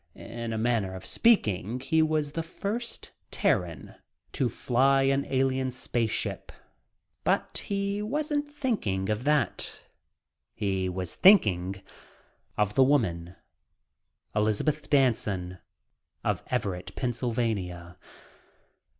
[0.15, 3.93] In a manner of speaking, he was the first Terran
[4.31, 6.51] to fly an alien space ship,
[7.23, 9.81] but he wasn't thinking of that.
[10.55, 11.83] He was thinking
[12.57, 13.35] of the woman,
[14.35, 15.59] Elizabeth Danson
[16.23, 17.95] of Everett, Pennsylvania.